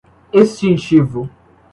extintivo 0.39 1.29